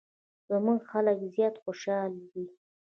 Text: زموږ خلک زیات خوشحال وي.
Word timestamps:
زموږ 0.49 0.79
خلک 0.91 1.17
زیات 1.33 1.55
خوشحال 1.63 2.13
وي. 2.33 2.45